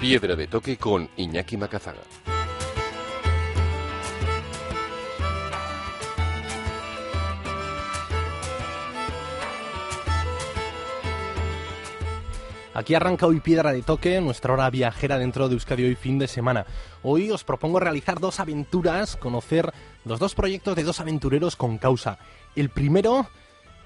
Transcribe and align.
Piedra 0.00 0.34
de 0.34 0.46
toque 0.46 0.78
con 0.78 1.10
Iñaki 1.18 1.58
Macazaga. 1.58 2.00
Aquí 12.72 12.94
arranca 12.94 13.26
hoy 13.26 13.40
Piedra 13.40 13.72
de 13.72 13.82
Toque, 13.82 14.22
nuestra 14.22 14.54
hora 14.54 14.70
viajera 14.70 15.18
dentro 15.18 15.50
de 15.50 15.54
Euskadi 15.54 15.84
hoy 15.84 15.96
fin 15.96 16.18
de 16.18 16.28
semana. 16.28 16.64
Hoy 17.02 17.30
os 17.30 17.44
propongo 17.44 17.78
realizar 17.78 18.20
dos 18.20 18.40
aventuras, 18.40 19.16
conocer 19.16 19.70
los 20.06 20.18
dos 20.18 20.34
proyectos 20.34 20.76
de 20.76 20.84
dos 20.84 21.00
aventureros 21.00 21.56
con 21.56 21.76
causa. 21.76 22.18
El 22.56 22.70
primero, 22.70 23.28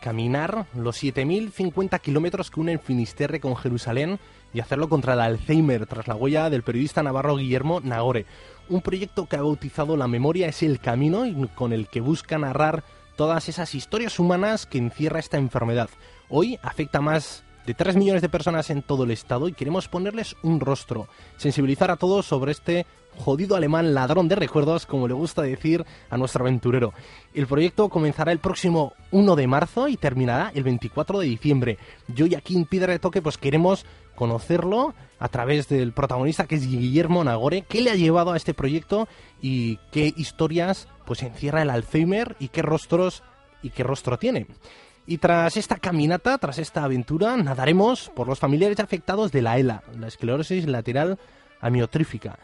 caminar 0.04 0.66
los 0.74 1.02
7.050 1.02 1.98
kilómetros 1.98 2.50
que 2.50 2.60
unen 2.60 2.78
Finisterre 2.78 3.40
con 3.40 3.56
Jerusalén 3.56 4.18
y 4.52 4.60
hacerlo 4.60 4.90
contra 4.90 5.14
el 5.14 5.20
Alzheimer, 5.20 5.86
tras 5.86 6.06
la 6.06 6.14
huella 6.14 6.50
del 6.50 6.62
periodista 6.62 7.02
navarro 7.02 7.36
Guillermo 7.36 7.80
Nagore. 7.80 8.26
Un 8.68 8.82
proyecto 8.82 9.24
que 9.24 9.36
ha 9.36 9.40
bautizado 9.40 9.96
La 9.96 10.06
memoria 10.06 10.46
es 10.46 10.62
el 10.62 10.78
camino 10.78 11.24
con 11.54 11.72
el 11.72 11.88
que 11.88 12.02
busca 12.02 12.36
narrar 12.36 12.84
todas 13.16 13.48
esas 13.48 13.74
historias 13.74 14.18
humanas 14.18 14.66
que 14.66 14.76
encierra 14.76 15.20
esta 15.20 15.38
enfermedad. 15.38 15.88
Hoy 16.28 16.58
afecta 16.60 17.00
más 17.00 17.42
de 17.66 17.74
3 17.74 17.96
millones 17.96 18.22
de 18.22 18.28
personas 18.28 18.70
en 18.70 18.82
todo 18.82 19.04
el 19.04 19.10
estado 19.10 19.48
y 19.48 19.52
queremos 19.52 19.88
ponerles 19.88 20.36
un 20.42 20.60
rostro, 20.60 21.08
sensibilizar 21.36 21.90
a 21.90 21.96
todos 21.96 22.26
sobre 22.26 22.52
este 22.52 22.86
jodido 23.16 23.56
alemán 23.56 23.94
ladrón 23.94 24.28
de 24.28 24.34
recuerdos, 24.34 24.86
como 24.86 25.08
le 25.08 25.14
gusta 25.14 25.42
decir 25.42 25.84
a 26.10 26.16
nuestro 26.16 26.44
aventurero. 26.44 26.92
El 27.32 27.46
proyecto 27.46 27.88
comenzará 27.88 28.32
el 28.32 28.38
próximo 28.38 28.92
1 29.12 29.36
de 29.36 29.46
marzo 29.46 29.88
y 29.88 29.96
terminará 29.96 30.50
el 30.54 30.64
24 30.64 31.20
de 31.20 31.26
diciembre. 31.26 31.78
Yo 32.08 32.26
y 32.26 32.34
aquí 32.34 32.56
en 32.56 32.64
Piedra 32.64 32.92
de 32.92 32.98
Toque 32.98 33.22
pues 33.22 33.38
queremos 33.38 33.86
conocerlo 34.14 34.94
a 35.18 35.28
través 35.28 35.68
del 35.68 35.92
protagonista 35.92 36.46
que 36.46 36.56
es 36.56 36.68
Guillermo 36.68 37.24
Nagore, 37.24 37.62
qué 37.62 37.80
le 37.80 37.90
ha 37.90 37.96
llevado 37.96 38.32
a 38.32 38.36
este 38.36 38.54
proyecto 38.54 39.08
y 39.40 39.78
qué 39.90 40.12
historias 40.16 40.88
pues 41.06 41.22
encierra 41.22 41.62
el 41.62 41.70
Alzheimer 41.70 42.36
y 42.38 42.48
qué 42.48 42.62
rostros 42.62 43.22
y 43.62 43.70
qué 43.70 43.82
rostro 43.82 44.18
tiene. 44.18 44.46
Y 45.06 45.18
tras 45.18 45.56
esta 45.56 45.76
caminata, 45.76 46.38
tras 46.38 46.58
esta 46.58 46.84
aventura, 46.84 47.36
nadaremos 47.36 48.10
por 48.14 48.26
los 48.26 48.38
familiares 48.38 48.80
afectados 48.80 49.32
de 49.32 49.42
la 49.42 49.58
ELA, 49.58 49.82
la 49.98 50.06
esclerosis 50.08 50.66
lateral 50.66 51.18
amiotrífica. 51.60 52.38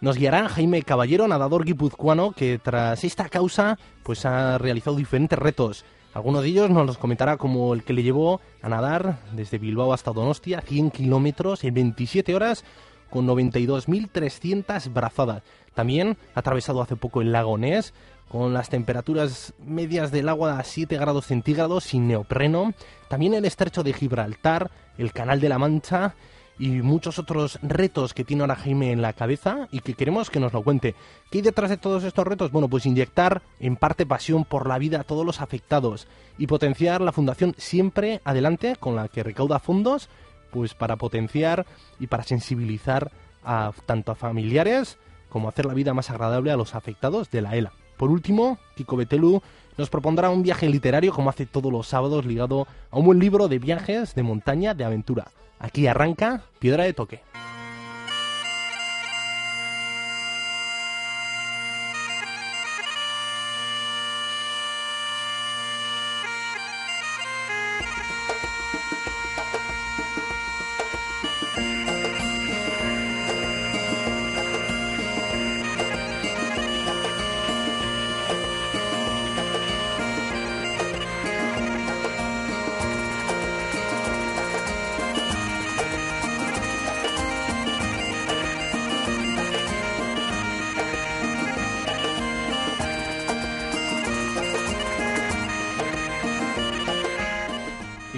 Nos 0.00 0.16
guiará 0.16 0.48
Jaime 0.48 0.82
Caballero, 0.82 1.28
nadador 1.28 1.64
guipuzcoano, 1.64 2.32
que 2.32 2.58
tras 2.58 3.04
esta 3.04 3.28
causa 3.28 3.78
pues 4.02 4.24
ha 4.24 4.56
realizado 4.58 4.96
diferentes 4.96 5.38
retos. 5.38 5.84
Algunos 6.14 6.42
de 6.42 6.48
ellos 6.48 6.70
nos 6.70 6.86
los 6.86 6.96
comentará 6.96 7.36
como 7.36 7.74
el 7.74 7.82
que 7.84 7.92
le 7.92 8.02
llevó 8.02 8.40
a 8.62 8.70
nadar 8.70 9.18
desde 9.32 9.58
Bilbao 9.58 9.92
hasta 9.92 10.12
Donostia, 10.12 10.62
100 10.62 10.90
kilómetros 10.90 11.64
en 11.64 11.74
27 11.74 12.34
horas 12.34 12.64
con 13.10 13.26
92.300 13.26 14.92
brazadas. 14.92 15.42
También 15.74 16.16
ha 16.34 16.40
atravesado 16.40 16.82
hace 16.82 16.96
poco 16.96 17.20
el 17.20 17.32
lago 17.32 17.58
Ness, 17.58 17.92
con 18.28 18.54
las 18.54 18.68
temperaturas 18.68 19.54
medias 19.64 20.10
del 20.10 20.28
agua 20.28 20.58
a 20.58 20.64
7 20.64 20.96
grados 20.98 21.26
centígrados 21.26 21.84
sin 21.84 22.08
neopreno, 22.08 22.74
también 23.08 23.34
el 23.34 23.44
estrecho 23.44 23.82
de 23.82 23.92
Gibraltar, 23.92 24.70
el 24.98 25.12
canal 25.12 25.40
de 25.40 25.48
la 25.48 25.58
Mancha 25.58 26.14
y 26.58 26.68
muchos 26.68 27.18
otros 27.18 27.58
retos 27.62 28.14
que 28.14 28.24
tiene 28.24 28.42
ahora 28.42 28.56
Jaime 28.56 28.90
en 28.90 29.02
la 29.02 29.12
cabeza 29.12 29.68
y 29.70 29.80
que 29.80 29.94
queremos 29.94 30.30
que 30.30 30.40
nos 30.40 30.52
lo 30.52 30.62
cuente. 30.62 30.94
¿Qué 31.30 31.38
hay 31.38 31.42
detrás 31.42 31.70
de 31.70 31.76
todos 31.76 32.02
estos 32.04 32.26
retos? 32.26 32.50
Bueno, 32.50 32.68
pues 32.68 32.86
inyectar 32.86 33.42
en 33.60 33.76
parte 33.76 34.06
pasión 34.06 34.44
por 34.44 34.66
la 34.66 34.78
vida 34.78 35.00
a 35.00 35.04
todos 35.04 35.26
los 35.26 35.40
afectados 35.40 36.08
y 36.38 36.46
potenciar 36.46 37.00
la 37.00 37.12
Fundación 37.12 37.54
Siempre 37.58 38.20
Adelante 38.24 38.76
con 38.80 38.96
la 38.96 39.08
que 39.08 39.22
recauda 39.22 39.58
fondos 39.58 40.08
pues 40.56 40.72
para 40.72 40.96
potenciar 40.96 41.66
y 42.00 42.06
para 42.06 42.22
sensibilizar 42.22 43.12
a 43.44 43.72
tanto 43.84 44.10
a 44.10 44.14
familiares 44.14 44.96
como 45.28 45.50
hacer 45.50 45.66
la 45.66 45.74
vida 45.74 45.92
más 45.92 46.08
agradable 46.08 46.50
a 46.50 46.56
los 46.56 46.74
afectados 46.74 47.30
de 47.30 47.42
la 47.42 47.56
ELA. 47.56 47.72
Por 47.98 48.10
último, 48.10 48.58
Kiko 48.74 48.96
Betelu 48.96 49.42
nos 49.76 49.90
propondrá 49.90 50.30
un 50.30 50.42
viaje 50.42 50.66
literario 50.70 51.12
como 51.12 51.28
hace 51.28 51.44
todos 51.44 51.70
los 51.70 51.88
sábados 51.88 52.24
ligado 52.24 52.66
a 52.90 52.98
un 52.98 53.04
buen 53.04 53.18
libro 53.18 53.48
de 53.48 53.58
viajes, 53.58 54.14
de 54.14 54.22
montaña, 54.22 54.72
de 54.72 54.84
aventura. 54.84 55.26
Aquí 55.58 55.86
arranca 55.86 56.44
Piedra 56.58 56.84
de 56.84 56.94
Toque. 56.94 57.20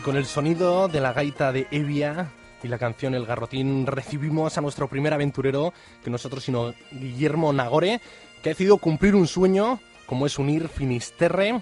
Con 0.09 0.17
el 0.17 0.25
sonido 0.25 0.89
de 0.89 1.03
la 1.03 1.13
gaita 1.13 1.53
de 1.53 1.67
Evia 1.71 2.31
y 2.63 2.69
la 2.69 2.79
canción 2.79 3.15
El 3.15 3.27
Garrotín 3.27 3.87
recibimos 3.87 4.57
a 4.57 4.63
nuestro 4.63 4.89
primer 4.89 5.13
aventurero, 5.13 5.75
que 6.03 6.09
nosotros 6.09 6.43
sino 6.43 6.73
Guillermo 6.91 7.53
Nagore, 7.53 8.01
que 8.43 8.49
ha 8.49 8.53
decidido 8.53 8.79
cumplir 8.79 9.15
un 9.15 9.27
sueño, 9.27 9.81
como 10.07 10.25
es 10.25 10.39
unir 10.39 10.69
Finisterre 10.69 11.61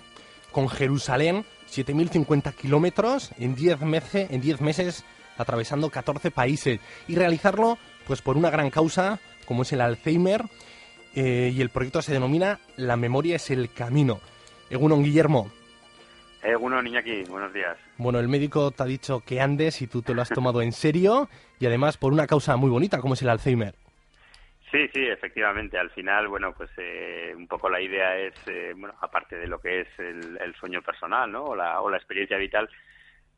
con 0.53 0.69
Jerusalén, 0.69 1.45
7.050 1.69 2.55
kilómetros 2.55 3.33
en 3.37 3.57
10 3.57 3.81
meses, 3.81 4.31
en 4.31 4.41
10 4.41 4.61
meses, 4.61 5.05
atravesando 5.39 5.91
14 5.91 6.31
países, 6.31 6.79
y 7.09 7.17
realizarlo 7.17 7.79
pues 8.07 8.23
por 8.23 8.37
una 8.37 8.51
gran 8.51 8.71
causa, 8.71 9.19
como 9.45 9.63
es 9.63 9.73
el 9.73 9.81
Alzheimer, 9.81 10.45
eh, 11.17 11.53
y 11.53 11.61
el 11.61 11.71
proyecto 11.71 12.01
se 12.01 12.13
denomina 12.13 12.61
La 12.77 12.97
memoria 12.97 13.35
es 13.35 13.51
el 13.51 13.73
camino. 13.73 14.21
Egunon 14.71 15.03
Guillermo, 15.03 15.51
eh, 16.43 16.57
uno, 16.57 16.83
Iñaki, 16.83 17.25
buenos 17.25 17.53
días. 17.53 17.77
Bueno, 17.99 18.19
el 18.19 18.29
médico 18.29 18.71
te 18.71 18.83
ha 18.83 18.87
dicho 18.87 19.21
que 19.21 19.41
andes 19.41 19.83
y 19.83 19.87
tú 19.87 20.03
te 20.03 20.15
lo 20.15 20.23
has 20.23 20.29
tomado 20.29 20.63
en 20.63 20.73
serio 20.73 21.29
y 21.59 21.67
además 21.67 21.97
por 21.97 22.13
una 22.13 22.27
causa 22.27 22.57
muy 22.57 22.71
bonita 22.71 23.01
como 23.01 23.15
es 23.15 23.23
el 23.23 23.29
Alzheimer. 23.29 23.75
Sí, 24.71 24.89
sí, 24.93 25.07
efectivamente. 25.07 25.79
Al 25.79 25.91
final, 25.91 26.29
bueno, 26.29 26.53
pues 26.53 26.71
eh, 26.77 27.33
un 27.37 27.47
poco 27.47 27.71
la 27.71 27.81
idea 27.81 28.17
es, 28.19 28.35
eh, 28.47 28.75
bueno, 28.77 28.95
aparte 29.01 29.37
de 29.37 29.47
lo 29.47 29.61
que 29.61 29.83
es 29.83 29.89
el, 29.99 30.55
sueño 30.59 30.83
personal, 30.83 31.31
¿no? 31.31 31.45
O 31.45 31.57
la, 31.57 31.81
o 31.81 31.89
la 31.89 31.97
experiencia 31.97 32.37
vital, 32.37 32.69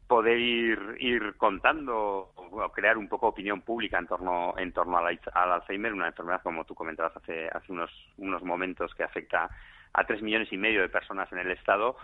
poder 0.06 0.38
ir, 0.38 0.96
ir 0.99 1.34
contando 1.37 2.32
o 2.34 2.72
crear 2.72 2.96
un 2.96 3.08
poco 3.08 3.28
opinión 3.28 3.61
pública 3.61 3.99
en 3.99 4.06
torno, 4.06 4.55
en 4.56 4.72
torno 4.72 4.96
al, 4.96 5.20
al 5.34 5.52
Alzheimer, 5.52 5.93
una 5.93 6.08
enfermedad, 6.08 6.40
como 6.43 6.64
tú 6.64 6.75
comentabas 6.75 7.14
hace, 7.17 7.46
hace 7.49 7.72
unos, 7.72 7.90
unos 8.17 8.43
momentos, 8.43 8.94
que 8.94 9.05
afecta 9.05 9.50
a 9.93 10.05
tres 10.05 10.22
millones 10.22 10.50
y 10.50 10.56
medio 10.56 10.81
de 10.81 10.88
personas 10.88 11.31
en 11.32 11.38
el 11.38 11.50
Estado 11.50 11.96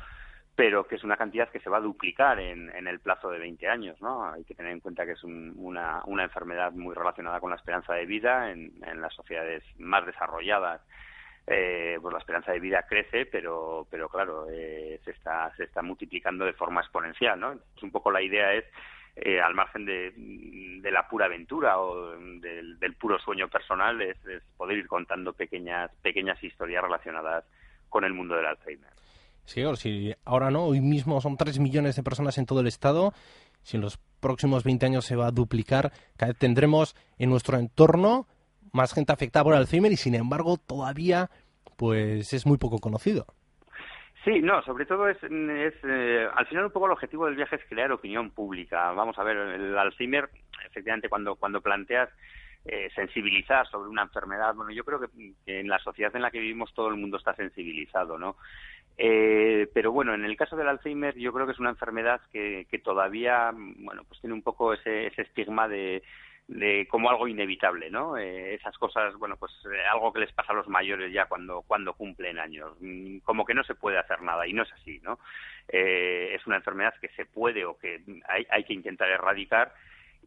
pero 0.57 0.87
que 0.87 0.95
es 0.95 1.05
una 1.05 1.17
cantidad 1.17 1.49
que 1.49 1.59
se 1.59 1.69
va 1.69 1.79
a 1.79 1.83
duplicar 1.83 2.39
en, 2.39 2.71
en 2.77 2.87
el 2.87 3.01
plazo 3.01 3.29
de 3.31 3.39
20 3.39 3.69
años, 3.69 4.01
¿no? 4.01 4.25
Hay 4.31 4.45
que 4.45 4.55
tener 4.55 4.73
en 4.73 4.81
cuenta 4.81 5.05
que 5.05 5.13
es 5.13 5.25
una, 5.25 6.03
una 6.07 6.23
enfermedad 6.23 6.73
muy 6.73 6.95
relacionada 6.95 7.41
con 7.41 7.51
la 7.51 7.57
esperanza 7.57 7.95
de 7.95 8.07
vida 8.07 8.53
en, 8.53 8.73
en 8.87 9.01
las 9.01 9.13
sociedades 9.15 9.65
más 9.79 10.07
desarrolladas. 10.07 10.81
Eh, 11.47 11.99
pues 12.01 12.13
la 12.13 12.21
esperanza 12.21 12.53
de 12.53 12.61
vida 12.61 12.87
crece, 12.89 13.27
pero, 13.27 13.87
pero 13.91 14.09
claro, 14.09 14.47
eh, 14.51 14.99
se, 15.05 15.11
está, 15.11 15.55
se 15.57 15.65
está 15.65 15.83
multiplicando 15.83 16.45
de 16.45 16.55
forma 16.55 16.81
exponencial, 16.81 17.39
¿no? 17.39 17.53
Entonces, 17.53 17.83
un 17.83 17.91
poco 17.91 18.11
la 18.11 18.23
idea 18.23 18.55
es, 18.55 18.65
eh, 19.17 19.41
al 19.41 19.55
margen 19.55 19.85
de, 19.85 20.91
la 20.91 21.07
pura 21.09 21.27
aventura 21.27 21.81
o 21.81 22.13
del, 22.17 22.79
del 22.79 22.95
puro 22.95 23.19
sueño 23.19 23.49
personal, 23.49 24.01
es, 24.01 24.25
es 24.27 24.43
poder 24.57 24.79
ir 24.79 24.87
contando 24.87 25.33
pequeñas, 25.33 25.91
pequeñas 25.97 26.43
historias 26.43 26.83
relacionadas 26.83 27.45
con 27.91 28.05
el 28.05 28.15
mundo 28.15 28.37
del 28.37 28.47
Alzheimer. 28.47 28.95
Sí, 29.45 29.63
si 29.77 30.15
ahora 30.25 30.51
no, 30.51 30.65
hoy 30.65 30.81
mismo 30.81 31.21
son 31.21 31.37
3 31.37 31.59
millones 31.59 31.97
de 31.97 32.03
personas 32.03 32.39
en 32.39 32.47
todo 32.47 32.61
el 32.61 32.67
estado, 32.67 33.13
si 33.63 33.77
en 33.77 33.83
los 33.83 33.99
próximos 34.21 34.65
20 34.65 34.87
años 34.87 35.05
se 35.05 35.17
va 35.17 35.27
a 35.27 35.31
duplicar, 35.31 35.93
cada 36.17 36.33
vez 36.33 36.39
tendremos 36.39 36.97
en 37.19 37.31
nuestro 37.31 37.59
entorno 37.59 38.27
más 38.73 38.93
gente 38.93 39.13
afectada 39.13 39.45
por 39.45 39.55
Alzheimer 39.55 39.93
y 39.93 39.97
sin 39.97 40.15
embargo 40.15 40.57
todavía 40.57 41.31
pues 41.77 42.33
es 42.33 42.47
muy 42.47 42.59
poco 42.59 42.79
conocido. 42.79 43.27
Sí, 44.25 44.41
no, 44.41 44.63
sobre 44.63 44.87
todo 44.87 45.07
es, 45.09 45.23
es 45.23 45.75
eh, 45.85 46.27
al 46.35 46.47
final 46.47 46.65
un 46.65 46.71
poco 46.71 46.87
el 46.87 46.93
objetivo 46.93 47.27
del 47.27 47.37
viaje 47.37 47.57
es 47.57 47.65
crear 47.69 47.93
opinión 47.93 48.31
pública. 48.31 48.91
Vamos 48.93 49.19
a 49.19 49.23
ver, 49.23 49.37
el 49.37 49.77
Alzheimer, 49.77 50.31
efectivamente, 50.67 51.11
cuando, 51.11 51.37
cuando 51.37 51.61
planteas 51.61 52.09
eh, 52.65 52.89
sensibilizar 52.95 53.69
sobre 53.69 53.91
una 53.91 54.03
enfermedad, 54.03 54.55
bueno, 54.55 54.73
yo 54.73 54.83
creo 54.85 54.99
que, 54.99 55.35
en 55.47 55.69
la 55.69 55.79
sociedad 55.81 56.17
en 56.17 56.23
la 56.23 56.31
que 56.31 56.39
vivimos 56.39 56.73
todo 56.73 56.89
el 56.89 56.97
mundo 56.97 57.19
está 57.19 57.35
sensibilizado, 57.35 58.19
¿no? 58.19 58.37
Eh, 58.97 59.69
pero 59.75 59.93
bueno, 59.93 60.15
en 60.15 60.25
el 60.25 60.37
caso 60.37 60.57
del 60.57 60.69
Alzheimer 60.69 61.17
yo 61.17 61.33
creo 61.33 61.47
que 61.47 61.53
es 61.53 61.59
una 61.59 61.71
enfermedad 61.71 62.21
que, 62.33 62.67
que 62.71 62.79
todavía, 62.79 63.51
bueno, 63.55 64.05
pues 64.09 64.21
tiene 64.21 64.35
un 64.35 64.43
poco 64.43 64.73
ese, 64.73 65.09
ese 65.09 65.23
estigma 65.23 65.69
de 65.69 66.03
de 66.47 66.87
como 66.91 67.09
algo 67.09 67.27
inevitable, 67.27 67.91
¿no? 67.91 68.17
Eh, 68.19 68.55
esas 68.55 68.77
cosas, 68.77 69.15
bueno, 69.17 69.37
pues 69.37 69.53
eh, 69.65 69.81
algo 69.91 70.13
que 70.13 70.21
les 70.21 70.33
pasa 70.33 70.53
a 70.53 70.57
los 70.57 70.69
mayores 70.69 71.13
ya 71.13 71.27
cuando 71.27 71.63
cuando 71.63 71.95
cumplen 71.95 72.39
años, 72.39 72.73
mm, 72.81 73.19
como 73.19 73.45
que 73.47 73.55
no 73.55 73.65
se 73.65 73.75
puede 73.75 73.99
hacer 73.99 74.21
nada 74.21 74.47
y 74.47 74.53
no 74.53 74.63
es 74.63 74.73
así, 74.73 75.01
¿no? 75.03 75.19
Eh, 75.69 76.35
es 76.35 76.47
una 76.47 76.57
enfermedad 76.57 76.95
que 77.01 77.09
se 77.11 77.25
puede 77.25 77.65
o 77.65 77.79
que 77.79 78.03
hay, 78.29 78.47
hay 78.51 78.65
que 78.65 78.75
intentar 78.75 79.09
erradicar 79.09 79.73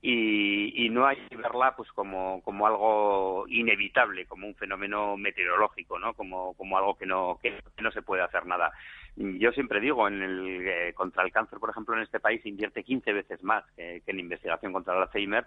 y, 0.02 0.86
y, 0.86 0.90
no 0.90 1.06
hay 1.06 1.18
que 1.30 1.36
verla 1.36 1.76
pues 1.76 1.92
como, 1.92 2.42
como 2.44 2.68
algo 2.68 3.46
inevitable, 3.48 4.26
como 4.26 4.48
un 4.48 4.56
fenómeno 4.56 5.18
meteorológico, 5.18 5.98
¿no? 5.98 6.14
Como, 6.14 6.54
como 6.54 6.78
algo 6.78 6.96
que 6.98 7.06
no, 7.06 7.40
que 7.42 7.62
no 7.82 7.92
se 7.92 8.02
puede 8.02 8.22
hacer 8.22 8.46
nada. 8.46 8.72
Yo 9.18 9.52
siempre 9.52 9.80
digo, 9.80 10.08
en 10.08 10.22
el, 10.22 10.94
contra 10.94 11.24
el 11.24 11.32
cáncer, 11.32 11.58
por 11.60 11.72
ejemplo, 11.72 11.96
en 11.96 12.04
este 12.04 12.20
país 12.20 12.46
invierte 12.46 12.84
15 12.84 13.14
veces 13.14 13.44
más 13.44 13.64
que, 13.76 14.04
en 14.06 14.20
investigación 14.20 14.72
contra 14.72 14.96
el 14.96 15.02
Alzheimer 15.02 15.46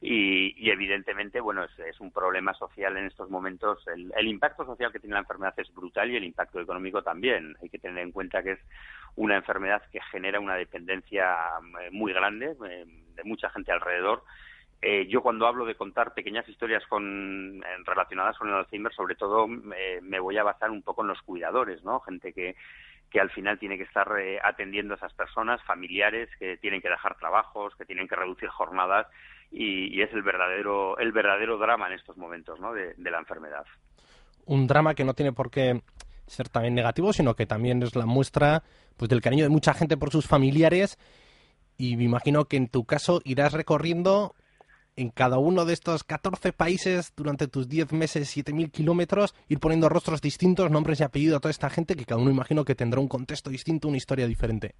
y, 0.00 0.70
evidentemente, 0.70 1.40
bueno, 1.40 1.64
es, 1.64 2.00
un 2.00 2.12
problema 2.12 2.54
social 2.54 2.96
en 2.96 3.06
estos 3.06 3.28
momentos. 3.28 3.84
El, 3.88 4.28
impacto 4.28 4.64
social 4.64 4.92
que 4.92 5.00
tiene 5.00 5.14
la 5.14 5.20
enfermedad 5.20 5.54
es 5.56 5.74
brutal 5.74 6.08
y 6.12 6.16
el 6.16 6.22
impacto 6.22 6.60
económico 6.60 7.02
también. 7.02 7.56
Hay 7.60 7.68
que 7.68 7.80
tener 7.80 8.04
en 8.04 8.12
cuenta 8.12 8.40
que 8.42 8.52
es 8.52 8.60
una 9.16 9.34
enfermedad 9.34 9.82
que 9.90 10.00
genera 10.12 10.38
una 10.38 10.54
dependencia 10.54 11.34
eh, 11.80 11.90
muy 11.90 12.12
grande 12.12 12.54
eh, 12.68 12.86
de 13.18 13.24
mucha 13.24 13.50
gente 13.50 13.70
alrededor. 13.70 14.22
Eh, 14.80 15.06
yo 15.08 15.20
cuando 15.20 15.46
hablo 15.46 15.66
de 15.66 15.74
contar 15.74 16.14
pequeñas 16.14 16.48
historias 16.48 16.86
con, 16.86 17.60
relacionadas 17.84 18.38
con 18.38 18.48
el 18.48 18.54
Alzheimer, 18.54 18.94
sobre 18.94 19.16
todo 19.16 19.46
me 19.46 20.20
voy 20.20 20.38
a 20.38 20.44
basar 20.44 20.70
un 20.70 20.82
poco 20.82 21.02
en 21.02 21.08
los 21.08 21.20
cuidadores, 21.22 21.82
¿no? 21.82 22.00
Gente 22.00 22.32
que, 22.32 22.54
que 23.10 23.20
al 23.20 23.30
final 23.30 23.58
tiene 23.58 23.76
que 23.76 23.84
estar 23.84 24.08
atendiendo 24.42 24.94
a 24.94 24.96
esas 24.96 25.12
personas, 25.14 25.62
familiares 25.64 26.28
que 26.38 26.56
tienen 26.58 26.80
que 26.80 26.88
dejar 26.88 27.16
trabajos, 27.16 27.74
que 27.76 27.84
tienen 27.84 28.06
que 28.06 28.16
reducir 28.16 28.48
jornadas 28.48 29.06
y, 29.50 30.00
es 30.02 30.12
el 30.12 30.22
verdadero, 30.22 30.98
el 30.98 31.12
verdadero 31.12 31.58
drama 31.58 31.86
en 31.88 31.94
estos 31.94 32.16
momentos 32.16 32.60
¿no? 32.60 32.72
de, 32.72 32.94
la 32.98 33.18
enfermedad. 33.18 33.64
Un 34.44 34.66
drama 34.66 34.94
que 34.94 35.04
no 35.04 35.14
tiene 35.14 35.32
por 35.32 35.50
qué 35.50 35.80
ser 36.26 36.48
también 36.48 36.74
negativo, 36.74 37.12
sino 37.12 37.34
que 37.34 37.46
también 37.46 37.82
es 37.82 37.96
la 37.96 38.06
muestra 38.06 38.62
pues 38.96 39.08
del 39.08 39.22
cariño 39.22 39.44
de 39.44 39.50
mucha 39.50 39.72
gente 39.72 39.96
por 39.96 40.10
sus 40.10 40.26
familiares 40.26 40.98
y 41.78 41.96
me 41.96 42.04
imagino 42.04 42.44
que 42.46 42.56
en 42.56 42.68
tu 42.68 42.84
caso 42.84 43.22
irás 43.24 43.52
recorriendo 43.52 44.34
en 44.96 45.10
cada 45.10 45.38
uno 45.38 45.64
de 45.64 45.72
estos 45.72 46.02
14 46.02 46.52
países 46.52 47.14
durante 47.16 47.46
tus 47.46 47.68
10 47.68 47.92
meses, 47.92 48.36
7.000 48.36 48.72
kilómetros, 48.72 49.32
ir 49.48 49.60
poniendo 49.60 49.88
rostros 49.88 50.20
distintos, 50.20 50.72
nombres 50.72 51.00
y 51.00 51.04
apellidos 51.04 51.36
a 51.38 51.40
toda 51.40 51.52
esta 51.52 51.70
gente 51.70 51.94
que 51.94 52.04
cada 52.04 52.20
uno 52.20 52.32
imagino 52.32 52.64
que 52.64 52.74
tendrá 52.74 53.00
un 53.00 53.06
contexto 53.06 53.48
distinto, 53.48 53.86
una 53.86 53.96
historia 53.96 54.26
diferente. 54.26 54.74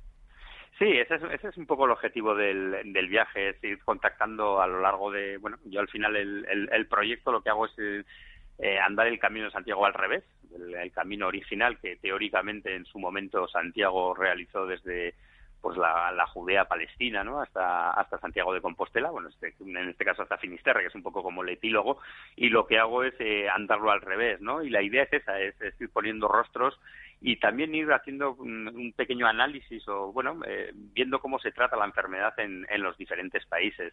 Sí, 0.76 0.86
ese 0.86 1.14
es, 1.14 1.22
ese 1.32 1.48
es 1.48 1.56
un 1.56 1.66
poco 1.66 1.86
el 1.86 1.92
objetivo 1.92 2.34
del, 2.34 2.92
del 2.92 3.08
viaje, 3.08 3.50
es 3.50 3.64
ir 3.64 3.78
contactando 3.84 4.60
a 4.60 4.66
lo 4.66 4.80
largo 4.80 5.10
de, 5.10 5.36
bueno, 5.38 5.56
yo 5.64 5.80
al 5.80 5.88
final 5.88 6.16
el, 6.16 6.46
el, 6.70 6.86
proyecto 6.86 7.32
lo 7.32 7.42
que 7.42 7.50
hago 7.50 7.66
es 7.66 7.72
eh, 7.78 8.78
andar 8.78 9.06
el 9.06 9.18
camino 9.18 9.46
de 9.46 9.52
Santiago 9.52 9.86
al 9.86 9.94
revés, 9.94 10.24
el, 10.54 10.92
camino 10.92 11.28
original 11.28 11.78
que 11.80 11.96
teóricamente 11.96 12.74
en 12.74 12.84
su 12.86 12.98
momento 12.98 13.48
Santiago 13.48 14.14
realizó 14.14 14.66
desde 14.66 15.14
pues 15.60 15.76
la, 15.76 16.26
Judea 16.28 16.66
Palestina, 16.66 17.24
¿no? 17.24 17.40
Hasta, 17.40 17.90
hasta 17.90 18.18
Santiago 18.18 18.52
de 18.52 18.60
Compostela, 18.60 19.10
bueno, 19.10 19.28
este, 19.28 19.54
en 19.60 19.88
este 19.88 20.04
caso 20.04 20.22
hasta 20.22 20.38
Finisterre, 20.38 20.82
que 20.82 20.88
es 20.88 20.94
un 20.94 21.02
poco 21.02 21.22
como 21.22 21.42
el 21.42 21.48
epílogo, 21.48 21.98
y 22.36 22.48
lo 22.48 22.66
que 22.66 22.78
hago 22.78 23.02
es 23.02 23.14
eh, 23.18 23.48
andarlo 23.48 23.90
al 23.90 24.00
revés, 24.00 24.40
¿no? 24.40 24.62
Y 24.62 24.70
la 24.70 24.82
idea 24.82 25.04
es 25.04 25.12
esa, 25.12 25.40
es, 25.40 25.60
es 25.60 25.80
ir 25.80 25.90
poniendo 25.90 26.28
rostros 26.28 26.78
y 27.20 27.36
también 27.36 27.74
ir 27.74 27.90
haciendo 27.92 28.34
un, 28.34 28.92
pequeño 28.96 29.26
análisis 29.26 29.86
o, 29.88 30.12
bueno, 30.12 30.40
eh, 30.46 30.70
viendo 30.74 31.20
cómo 31.20 31.38
se 31.38 31.50
trata 31.50 31.76
la 31.76 31.84
enfermedad 31.84 32.38
en, 32.38 32.66
en 32.70 32.82
los 32.82 32.96
diferentes 32.96 33.44
países. 33.46 33.92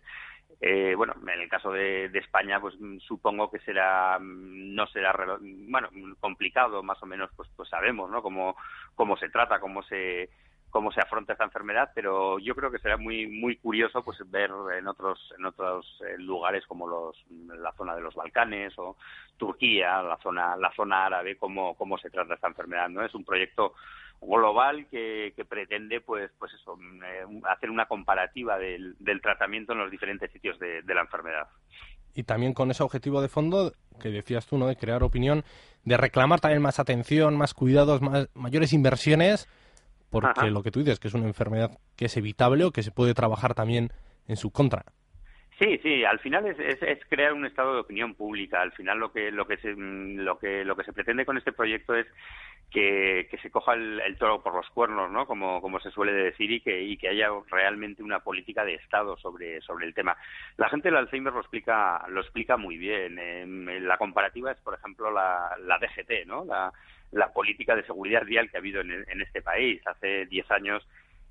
Eh, 0.62 0.94
bueno, 0.96 1.16
en 1.22 1.42
el 1.42 1.50
caso 1.50 1.72
de, 1.72 2.10
de, 2.10 2.20
España, 2.20 2.60
pues 2.60 2.76
supongo 3.00 3.50
que 3.50 3.60
será, 3.60 4.20
no 4.22 4.86
será, 4.88 5.38
bueno, 5.42 5.90
complicado, 6.20 6.84
más 6.84 7.02
o 7.02 7.06
menos, 7.08 7.32
pues, 7.36 7.50
pues 7.56 7.68
sabemos, 7.70 8.10
¿no? 8.12 8.22
Cómo, 8.22 8.56
cómo 8.94 9.18
se 9.18 9.30
trata, 9.30 9.60
cómo 9.60 9.82
se 9.84 10.30
cómo 10.76 10.92
se 10.92 11.00
afronta 11.00 11.32
esta 11.32 11.46
enfermedad, 11.46 11.92
pero 11.96 12.38
yo 12.38 12.54
creo 12.54 12.70
que 12.70 12.80
será 12.80 12.98
muy 12.98 13.28
muy 13.28 13.56
curioso 13.56 14.04
pues 14.04 14.20
ver 14.30 14.52
en 14.78 14.90
otros 14.90 15.34
en 15.40 15.46
otros 15.46 16.02
eh, 16.06 16.18
lugares 16.18 16.66
como 16.68 16.86
los 16.86 17.16
la 17.30 17.72
zona 17.78 17.96
de 17.96 18.02
los 18.02 18.14
Balcanes 18.14 18.74
o 18.76 18.98
Turquía, 19.38 20.02
la 20.02 20.18
zona 20.18 20.58
la 20.58 20.74
zona 20.76 21.06
árabe 21.06 21.38
cómo 21.38 21.76
cómo 21.76 21.98
se 21.98 22.10
trata 22.10 22.34
esta 22.34 22.50
enfermedad, 22.50 22.90
¿no? 22.90 23.06
Es 23.06 23.16
un 23.16 23.24
proyecto 23.24 23.76
global 24.20 24.88
que, 24.92 25.34
pretende 25.48 26.02
pues 26.02 26.30
pues 26.38 26.52
eso 26.56 26.78
eh, 27.06 27.26
hacer 27.46 27.70
una 27.70 27.86
comparativa 27.86 28.58
del, 28.58 28.98
tratamiento 29.22 29.72
en 29.72 29.80
los 29.80 29.90
diferentes 29.90 30.30
sitios 30.30 30.60
de, 30.60 30.82
de 30.82 30.94
la 30.94 31.04
enfermedad 31.04 31.48
y 32.14 32.24
también 32.24 32.54
con 32.54 32.70
ese 32.70 32.84
objetivo 32.84 33.22
de 33.22 33.30
fondo 33.30 33.72
que 33.98 34.10
decías 34.10 34.46
tú, 34.46 34.58
¿no? 34.58 34.68
De 34.68 34.76
crear 34.76 35.04
opinión, 35.04 35.46
de 35.86 35.96
reclamar 35.96 36.42
también 36.42 36.62
más 36.62 36.80
atención, 36.80 37.38
más 37.38 37.54
cuidados, 37.54 38.02
más, 38.02 38.28
mayores 38.34 38.74
inversiones 38.74 39.48
porque 40.22 40.50
lo 40.50 40.64
que 40.64 40.72
tú 40.72 40.80
dices, 40.80 41.00
que 41.00 41.08
es 41.08 41.14
una 41.14 41.28
enfermedad 41.28 41.78
que 41.96 42.06
es 42.06 42.18
evitable 42.18 42.64
o 42.64 42.72
que 42.72 42.84
se 42.84 42.92
puede 42.92 43.14
trabajar 43.14 43.54
también 43.54 43.92
en 44.28 44.38
su 44.38 44.52
contra. 44.52 44.86
Sí, 45.58 45.80
sí, 45.82 46.04
al 46.04 46.20
final 46.20 46.46
es, 46.48 46.60
es, 46.60 47.00
crear 47.08 47.32
un 47.32 47.46
estado 47.46 47.76
de 47.76 47.80
opinión 47.80 48.14
pública. 48.14 48.62
Al 48.62 48.74
final 48.74 49.00
lo 49.00 49.14
que 49.14 49.32
lo 49.32 49.48
que 49.48 49.56
se 49.58 49.74
lo 49.74 50.38
que 50.38 50.66
lo 50.66 50.76
que 50.76 50.84
se 50.84 50.92
pretende 50.92 51.26
con 51.26 51.38
este 51.38 51.54
proyecto 51.54 51.96
es 51.96 52.06
que, 52.72 53.28
que 53.32 53.38
se 53.38 53.50
coja 53.52 53.74
el, 53.74 54.18
toro 54.18 54.44
por 54.44 54.54
los 54.54 54.70
cuernos, 54.72 55.10
¿no? 55.10 55.26
Como, 55.26 55.62
como 55.62 55.80
se 55.80 55.92
suele 55.92 56.12
decir 56.12 56.52
y 56.52 56.60
que 56.60 56.82
y 56.82 56.98
que 56.98 57.08
haya 57.08 57.30
realmente 57.50 58.04
una 58.04 58.20
política 58.20 58.66
de 58.66 58.76
Estado 58.76 59.16
sobre 59.18 59.62
sobre 59.62 59.86
el 59.86 59.94
tema. 59.94 60.18
La 60.58 60.68
gente 60.68 60.90
del 60.90 60.98
Alzheimer 60.98 61.32
lo 61.32 61.40
explica 61.40 62.06
lo 62.10 62.20
explica 62.20 62.58
muy 62.58 62.78
bien. 62.78 63.88
la 63.88 63.98
comparativa 63.98 64.52
es, 64.52 64.60
por 64.60 64.74
ejemplo, 64.74 65.10
la, 65.10 65.56
la 65.62 65.80
DGT, 65.80 66.28
¿no? 66.28 66.44
La, 66.44 66.74
la 67.12 67.32
política 67.32 67.76
de 67.76 67.86
seguridad 67.86 68.26
vial 68.26 68.50
que 68.50 68.58
ha 68.58 68.60
habido 68.60 68.82
en, 68.82 69.22
este 69.22 69.42
país. 69.42 69.82
Hace 69.88 70.26
10 70.26 70.52
años 70.52 70.86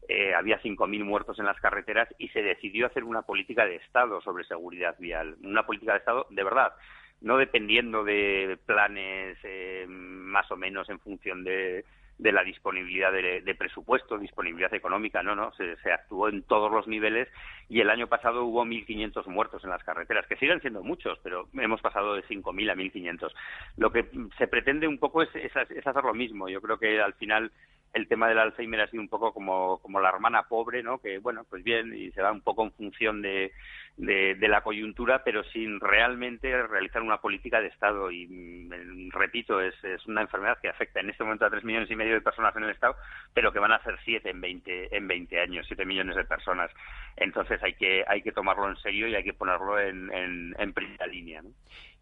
eh, 0.08 0.34
había 0.34 0.60
5.000 0.60 1.04
muertos 1.04 1.38
en 1.38 1.46
las 1.46 1.60
carreteras 1.60 2.08
y 2.18 2.28
se 2.28 2.42
decidió 2.42 2.86
hacer 2.86 3.04
una 3.04 3.22
política 3.22 3.64
de 3.64 3.76
Estado 3.76 4.20
sobre 4.20 4.44
seguridad 4.44 4.96
vial. 4.98 5.36
Una 5.42 5.64
política 5.64 5.92
de 5.92 5.98
Estado 5.98 6.26
de 6.30 6.44
verdad, 6.44 6.74
no 7.20 7.38
dependiendo 7.38 8.04
de 8.04 8.58
planes 8.66 9.38
eh, 9.42 9.86
más 9.88 10.50
o 10.50 10.56
menos 10.56 10.88
en 10.90 11.00
función 11.00 11.44
de, 11.44 11.84
de 12.18 12.32
la 12.32 12.44
disponibilidad 12.44 13.12
de, 13.12 13.54
presupuesto, 13.58 14.18
disponibilidad 14.18 14.72
económica, 14.72 15.22
no, 15.22 15.34
no, 15.34 15.52
se, 15.52 15.92
actuó 15.92 16.28
en 16.28 16.42
todos 16.42 16.70
los 16.70 16.86
niveles 16.86 17.28
y 17.68 17.80
el 17.80 17.90
año 17.90 18.06
pasado 18.06 18.44
hubo 18.44 18.64
1.500 18.64 19.26
muertos 19.26 19.64
en 19.64 19.70
las 19.70 19.82
carreteras, 19.82 20.26
que 20.26 20.36
siguen 20.36 20.60
siendo 20.60 20.82
muchos, 20.82 21.18
pero 21.22 21.48
hemos 21.54 21.80
pasado 21.80 22.14
de 22.14 22.22
5.000 22.24 22.70
a 22.70 22.74
1.500. 22.76 23.32
Lo 23.76 23.90
que 23.90 24.08
se 24.38 24.46
pretende 24.46 24.86
un 24.86 24.98
poco 24.98 25.22
es, 25.22 25.34
es, 25.34 25.56
hacer 25.56 26.04
lo 26.04 26.14
mismo. 26.14 26.48
Yo 26.48 26.60
creo 26.60 26.78
que 26.78 27.00
al 27.00 27.14
final 27.14 27.50
el 27.94 28.08
tema 28.08 28.28
del 28.28 28.38
Alzheimer 28.38 28.80
ha 28.80 28.90
sido 28.90 29.02
un 29.02 29.08
poco 29.08 29.32
como, 29.32 29.78
como 29.78 30.00
la 30.00 30.10
hermana 30.10 30.48
pobre, 30.48 30.82
¿no? 30.82 30.98
Que, 30.98 31.18
bueno, 31.18 31.44
pues 31.48 31.62
bien, 31.62 31.94
y 31.96 32.10
se 32.10 32.20
va 32.20 32.32
un 32.32 32.42
poco 32.42 32.64
en 32.64 32.72
función 32.72 33.22
de, 33.22 33.52
de, 33.96 34.48
la 34.48 34.62
coyuntura, 34.62 35.22
pero 35.24 35.44
sin 35.44 35.80
realmente 35.80 36.66
realizar 36.66 37.02
una 37.02 37.20
política 37.20 37.60
de 37.60 37.68
Estado. 37.68 38.10
Y 38.10 38.26
mm, 38.26 39.10
repito, 39.10 39.60
es, 39.60 39.74
es, 39.84 40.04
una 40.06 40.22
enfermedad 40.22 40.58
que 40.60 40.68
afecta 40.68 41.00
en 41.00 41.10
este 41.10 41.24
momento 41.24 41.46
a 41.46 41.50
tres 41.50 41.64
millones 41.64 41.90
y 41.90 41.96
medio 41.96 42.14
de 42.14 42.20
personas 42.20 42.54
en 42.56 42.64
el 42.64 42.70
Estado, 42.70 42.96
pero 43.32 43.52
que 43.52 43.58
van 43.58 43.72
a 43.72 43.82
ser 43.82 43.98
siete 44.04 44.30
en 44.30 44.40
20, 44.40 44.96
en 44.96 45.08
20 45.08 45.40
años, 45.40 45.66
siete 45.66 45.84
millones 45.84 46.16
de 46.16 46.24
personas. 46.24 46.70
Entonces 47.16 47.62
hay 47.62 47.74
que, 47.74 48.04
hay 48.06 48.22
que 48.22 48.32
tomarlo 48.32 48.68
en 48.68 48.76
serio 48.76 49.08
y 49.08 49.14
hay 49.14 49.24
que 49.24 49.34
ponerlo 49.34 49.78
en, 49.78 50.12
en, 50.12 50.54
en 50.58 50.72
primera 50.72 51.06
línea. 51.06 51.42
¿no? 51.42 51.50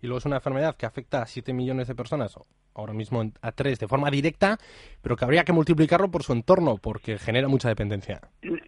Y 0.02 0.08
luego 0.08 0.18
es 0.18 0.26
una 0.26 0.36
enfermedad 0.36 0.76
que 0.76 0.84
afecta 0.84 1.22
a 1.22 1.26
7 1.26 1.52
millones 1.52 1.86
de 1.86 1.94
personas, 1.94 2.36
ahora 2.74 2.92
mismo 2.92 3.22
a 3.40 3.52
3 3.52 3.78
de 3.78 3.86
forma 3.86 4.10
directa, 4.10 4.58
pero 5.00 5.14
que 5.14 5.24
habría 5.24 5.44
que 5.44 5.52
multiplicarlo 5.52 6.10
por 6.10 6.24
su 6.24 6.32
entorno, 6.32 6.76
porque 6.82 7.18
genera 7.18 7.46
mucha 7.46 7.68
dependencia. 7.68 8.20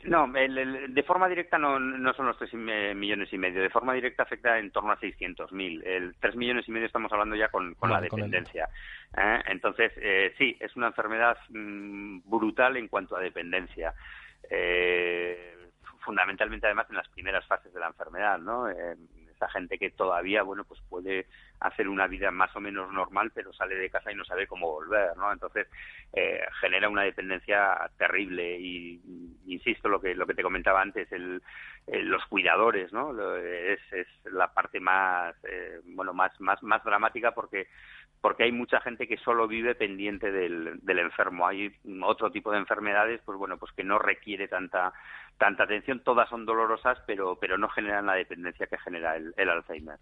No, 0.05 0.29
de 0.31 1.03
forma 1.03 1.29
directa 1.29 1.59
no, 1.59 1.81
no 1.81 2.15
son 2.15 2.27
los 2.27 2.39
3 2.39 2.55
millones 2.55 3.14
y 3.33 3.39
medio. 3.39 3.63
De 3.63 3.71
forma 3.71 3.95
directa 3.95 4.23
afecta 4.23 4.59
en 4.59 4.71
torno 4.71 4.93
a 4.93 4.99
600.000. 4.99 5.83
El 5.85 6.15
3 6.21 6.37
millones 6.37 6.69
y 6.69 6.73
medio 6.73 6.87
estamos 6.87 7.13
hablando 7.13 7.37
ya 7.37 7.49
con, 7.49 7.77
la 7.83 8.01
dependencia. 8.01 8.69
¿eh? 9.17 9.41
Entonces, 9.47 9.93
eh, 9.97 10.35
sí, 10.39 10.57
es 10.61 10.75
una 10.77 10.89
enfermedad 10.89 11.37
mm, 11.51 12.21
brutal 12.25 12.77
en 12.77 12.89
cuanto 12.89 13.17
a 13.17 13.21
dependencia. 13.21 13.95
Eh, 14.51 15.57
fundamentalmente, 16.01 16.67
además, 16.67 16.87
en 16.91 16.97
las 16.97 17.09
primeras 17.09 17.47
fases 17.47 17.73
de 17.73 17.81
la 17.81 17.87
enfermedad, 17.87 18.39
¿no? 18.39 18.67
Esa 19.45 19.53
gente 19.53 19.79
que 19.79 19.91
todavía, 19.91 20.43
bueno, 20.43 20.65
pues 20.65 20.81
puede 20.89 21.27
hacer 21.61 21.89
una 21.89 22.07
vida 22.07 22.31
más 22.31 22.55
o 22.57 22.61
menos 22.61 22.93
normal, 22.93 23.31
pero 23.35 23.53
sale 23.53 23.75
de 23.75 23.91
casa 23.91 24.13
y 24.13 24.15
no 24.15 24.25
sabe 24.25 24.47
cómo 24.47 24.71
volver, 24.71 25.17
¿no? 25.17 25.33
Entonces 25.33 25.67
eh, 26.13 26.41
genera 26.61 26.89
una 26.89 27.03
dependencia 27.03 27.91
terrible 27.99 28.59
y 28.59 29.01
insisto 29.47 29.89
lo 29.89 30.01
que 30.01 30.15
lo 30.15 30.27
que 30.27 30.35
te 30.35 30.43
comentaba 30.43 30.81
antes, 30.81 31.11
el, 31.13 31.43
los 31.87 32.25
cuidadores, 32.27 32.93
¿no? 32.93 33.37
Es, 33.37 33.81
es 33.93 34.07
la 34.25 34.53
parte 34.53 34.81
más 34.81 35.35
eh, 35.45 35.81
bueno 35.85 36.13
más 36.13 36.39
más 36.41 36.63
más 36.63 36.83
dramática 36.85 37.33
porque 37.33 37.69
porque 38.25 38.45
hay 38.45 38.53
mucha 38.53 38.81
gente 38.81 39.07
que 39.07 39.19
solo 39.19 39.47
vive 39.47 39.75
pendiente 39.75 40.33
del, 40.33 40.81
del 40.81 40.99
enfermo. 40.99 41.47
Hay 41.47 41.71
otro 42.03 42.31
tipo 42.31 42.51
de 42.51 42.57
enfermedades, 42.57 43.21
pues 43.23 43.37
bueno, 43.37 43.59
pues 43.59 43.71
que 43.73 43.85
no 43.85 43.99
requiere 43.99 44.49
tanta 44.49 44.95
tanta 45.39 45.65
atención. 45.65 46.01
Todas 46.01 46.29
son 46.29 46.47
dolorosas, 46.47 46.99
pero 47.07 47.37
pero 47.41 47.59
no 47.59 47.69
generan 47.69 48.07
la 48.07 48.15
dependencia 48.15 48.67
que 48.67 48.79
genera 48.79 49.17
el, 49.17 49.35
el 49.37 49.49
Alzheimer. 49.49 49.97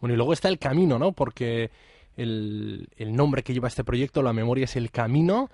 Bueno, 0.00 0.14
y 0.14 0.16
luego 0.16 0.32
está 0.32 0.48
el 0.48 0.58
camino, 0.58 0.98
¿no? 0.98 1.12
Porque 1.12 1.70
el, 2.16 2.88
el 2.96 3.14
nombre 3.14 3.42
que 3.42 3.52
lleva 3.52 3.68
este 3.68 3.84
proyecto, 3.84 4.22
la 4.22 4.32
memoria 4.32 4.64
es 4.64 4.76
el 4.76 4.90
camino, 4.90 5.50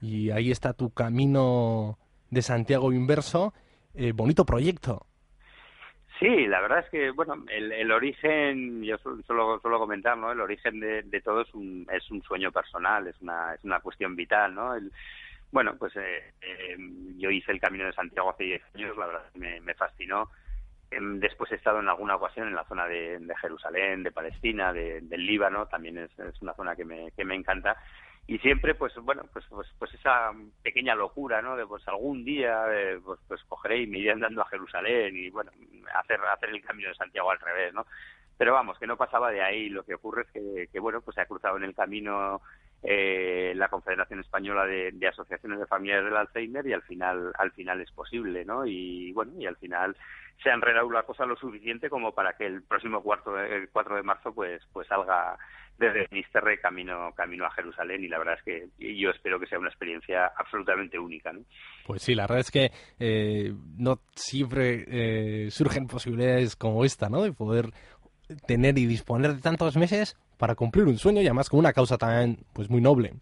y 0.00 0.30
ahí 0.30 0.50
está 0.50 0.72
tu 0.72 0.90
camino 0.90 1.98
de 2.30 2.42
Santiago 2.42 2.92
Inverso. 2.92 3.52
Eh, 3.94 4.12
bonito 4.12 4.44
proyecto. 4.44 5.06
Sí, 6.20 6.46
la 6.46 6.60
verdad 6.60 6.80
es 6.80 6.90
que, 6.90 7.10
bueno, 7.10 7.44
el, 7.50 7.72
el 7.72 7.90
origen, 7.90 8.82
yo 8.82 8.98
solo, 9.26 9.58
solo 9.60 9.78
comentar, 9.78 10.18
¿no? 10.18 10.30
El 10.30 10.40
origen 10.40 10.78
de, 10.78 11.02
de, 11.02 11.20
todo 11.22 11.40
es 11.40 11.52
un, 11.54 11.86
es 11.90 12.10
un 12.10 12.22
sueño 12.22 12.52
personal, 12.52 13.06
es 13.06 13.20
una, 13.22 13.54
es 13.54 13.64
una 13.64 13.80
cuestión 13.80 14.14
vital, 14.14 14.54
¿no? 14.54 14.74
El, 14.74 14.92
bueno, 15.52 15.76
pues 15.78 15.94
eh, 15.96 16.32
eh, 16.40 16.76
yo 17.16 17.30
hice 17.30 17.52
el 17.52 17.60
Camino 17.60 17.86
de 17.86 17.92
Santiago 17.92 18.30
hace 18.30 18.44
10 18.44 18.62
años, 18.74 18.96
la 18.96 19.06
verdad 19.06 19.30
me, 19.34 19.74
fascinó 19.74 20.30
Em, 20.90 21.20
después 21.20 21.50
he 21.52 21.54
estado 21.54 21.78
en 21.78 21.88
alguna 21.88 22.16
ocasión 22.16 22.48
en 22.48 22.54
la 22.54 22.64
zona 22.64 22.86
de, 22.86 23.20
Jerusalén, 23.40 24.02
de 24.02 24.10
Palestina, 24.10 24.72
de, 24.72 25.00
del 25.02 25.24
Líbano, 25.24 25.66
también 25.66 25.98
es, 25.98 26.10
una 26.42 26.54
zona 26.54 26.74
que 26.74 26.84
me, 26.84 27.12
que 27.12 27.24
me 27.24 27.36
encanta. 27.36 27.76
Y 28.26 28.38
siempre, 28.38 28.74
pues 28.74 28.94
bueno, 28.96 29.22
pues, 29.32 29.44
pues, 29.48 29.68
pues 29.78 29.94
esa 29.94 30.32
pequeña 30.62 30.94
locura, 30.94 31.42
¿no? 31.42 31.56
De 31.56 31.66
pues 31.66 31.86
algún 31.88 32.24
día, 32.24 32.64
eh, 32.70 32.98
pues, 33.04 33.20
pues 33.26 33.40
cogeré 33.44 33.82
y 33.82 33.86
me 33.86 33.98
iré 33.98 34.12
andando 34.12 34.42
a 34.42 34.48
Jerusalén 34.48 35.16
y 35.16 35.30
bueno, 35.30 35.52
hacer, 35.94 36.20
hacer 36.32 36.50
el 36.50 36.62
camino 36.62 36.88
de 36.88 36.94
Santiago 36.96 37.30
al 37.30 37.40
revés, 37.40 37.72
¿no? 37.72 37.86
Pero 38.36 38.52
vamos, 38.54 38.78
que 38.78 38.86
no 38.86 38.96
pasaba 38.96 39.30
de 39.30 39.42
ahí. 39.42 39.68
Lo 39.68 39.84
que 39.84 39.94
ocurre 39.94 40.22
es 40.22 40.30
que, 40.32 40.68
que 40.72 40.80
bueno, 40.80 41.00
pues 41.02 41.14
se 41.14 41.20
ha 41.20 41.26
cruzado 41.26 41.56
en 41.56 41.64
el 41.64 41.74
camino 41.74 42.40
eh, 42.82 43.52
la 43.56 43.68
Confederación 43.68 44.20
Española 44.20 44.64
de, 44.64 45.06
Asociaciones 45.06 45.60
de 45.60 45.66
Familiares 45.66 46.04
del 46.04 46.16
Alzheimer 46.16 46.66
y 46.66 46.72
al 46.72 46.82
final 46.82 47.32
al 47.38 47.52
final 47.52 47.80
es 47.80 47.90
posible, 47.92 48.44
¿no? 48.44 48.64
Y 48.64 49.12
bueno, 49.12 49.32
y 49.38 49.46
al 49.46 49.56
final 49.56 49.96
se 50.42 50.50
ha 50.50 50.54
enredado 50.54 50.90
la 50.90 51.02
cosa 51.02 51.26
lo 51.26 51.36
suficiente 51.36 51.90
como 51.90 52.12
para 52.12 52.32
que 52.34 52.46
el 52.46 52.62
próximo 52.62 53.02
cuarto 53.02 53.38
el 53.38 53.68
4 53.68 53.96
de 53.96 54.02
marzo 54.02 54.34
pues 54.34 54.62
pues 54.72 54.88
salga 54.88 55.36
desde 55.76 56.08
Ministerre 56.10 56.58
camino 56.58 57.12
camino 57.14 57.44
a 57.44 57.50
Jerusalén 57.50 58.02
y 58.02 58.08
la 58.08 58.18
verdad 58.18 58.38
es 58.38 58.44
que 58.44 58.94
yo 58.96 59.10
espero 59.10 59.38
que 59.38 59.46
sea 59.46 59.58
una 59.58 59.68
experiencia 59.68 60.32
absolutamente 60.36 60.98
única, 60.98 61.32
¿no? 61.32 61.40
Pues 61.86 62.02
sí, 62.02 62.14
la 62.14 62.22
verdad 62.22 62.40
es 62.40 62.50
que 62.50 62.70
eh, 62.98 63.52
no 63.76 64.00
siempre 64.14 64.84
eh, 64.88 65.50
surgen 65.50 65.86
posibilidades 65.86 66.56
como 66.56 66.84
esta, 66.84 67.10
¿no? 67.10 67.22
De 67.22 67.32
poder 67.32 67.70
tener 68.46 68.78
y 68.78 68.86
disponer 68.86 69.34
de 69.34 69.42
tantos 69.42 69.76
meses 69.76 70.16
para 70.40 70.54
cumplir 70.54 70.86
un 70.86 70.96
sueño 70.96 71.20
y 71.20 71.26
además 71.26 71.50
con 71.50 71.60
una 71.60 71.74
causa 71.74 71.98
también 71.98 72.38
pues 72.54 72.70
muy 72.70 72.80
noble. 72.80 73.12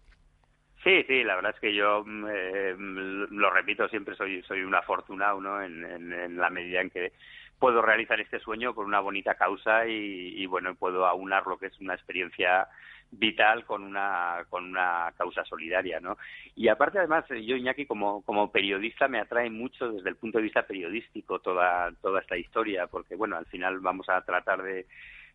Sí, 0.83 1.03
sí, 1.05 1.23
la 1.25 1.35
verdad 1.35 1.51
es 1.53 1.59
que 1.59 1.75
yo 1.75 2.03
mm, 2.05 2.25
eh, 2.31 2.75
lo 2.77 3.51
repito 3.51 3.87
siempre 3.89 4.15
soy 4.15 4.41
soy 4.43 4.61
un 4.61 4.73
afortunado, 4.73 5.41
¿no? 5.41 5.61
En, 5.61 5.83
en, 5.83 6.37
la 6.37 6.49
medida 6.49 6.79
en 6.79 6.89
que 6.89 7.11
puedo 7.59 7.81
realizar 7.81 8.21
este 8.21 8.39
sueño 8.39 8.73
con 8.73 8.85
una 8.85 9.01
bonita 9.01 9.35
causa 9.35 9.85
y, 9.85 10.45
bueno 10.45 10.75
puedo 10.75 11.05
aunar 11.05 11.45
lo 11.45 11.57
que 11.57 11.65
es 11.65 11.79
una 11.81 11.93
experiencia 11.93 12.69
vital 13.11 13.65
con 13.65 13.83
una 13.83 14.45
con 14.49 14.63
una 14.63 15.11
causa 15.17 15.43
solidaria, 15.43 15.99
¿no? 15.99 16.17
Y 16.55 16.69
aparte 16.69 16.99
además 16.99 17.25
yo 17.27 17.57
Iñaki 17.57 17.85
como 17.85 18.21
como 18.21 18.49
periodista 18.49 19.09
me 19.09 19.19
atrae 19.19 19.49
mucho 19.49 19.91
desde 19.91 20.09
el 20.09 20.15
punto 20.15 20.37
de 20.37 20.45
vista 20.45 20.65
periodístico 20.65 21.39
toda 21.39 21.91
toda 22.01 22.21
esta 22.21 22.37
historia 22.37 22.87
porque 22.87 23.15
bueno 23.15 23.35
al 23.35 23.47
final 23.47 23.79
vamos 23.81 24.07
a 24.07 24.21
tratar 24.21 24.63
de 24.63 24.85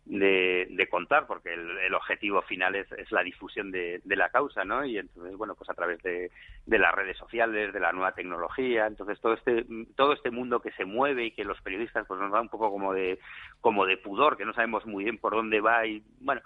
de, 0.05 0.87
contar, 0.89 1.25
porque 1.25 1.53
el, 1.53 1.93
objetivo 1.93 2.41
final 2.43 2.75
es, 2.75 2.91
es 2.93 3.11
la 3.11 3.23
difusión 3.23 3.71
de, 3.71 4.01
la 4.05 4.29
causa, 4.29 4.63
¿no? 4.63 4.85
Y 4.85 4.97
entonces, 4.97 5.35
bueno, 5.35 5.55
pues 5.55 5.69
a 5.69 5.73
través 5.73 6.01
de, 6.03 6.31
de, 6.65 6.79
las 6.79 6.93
redes 6.93 7.17
sociales, 7.17 7.73
de 7.73 7.79
la 7.79 7.91
nueva 7.91 8.13
tecnología, 8.13 8.87
entonces 8.87 9.19
todo 9.19 9.33
este 9.33 9.65
todo 9.95 10.13
este 10.13 10.31
mundo 10.31 10.61
que 10.61 10.71
se 10.71 10.85
mueve 10.85 11.25
y 11.25 11.31
que 11.31 11.43
los 11.43 11.59
periodistas 11.61 12.05
pues 12.07 12.19
nos 12.19 12.31
da 12.31 12.41
un 12.41 12.49
poco 12.49 12.69
como 12.71 12.93
de 12.93 13.19
como 13.61 13.85
de 13.85 13.97
pudor, 13.97 14.37
que 14.37 14.45
no 14.45 14.53
sabemos 14.53 14.85
muy 14.85 15.03
bien 15.03 15.17
por 15.17 15.33
dónde 15.33 15.59
va 15.59 15.85
y 15.85 16.03
bueno, 16.19 16.41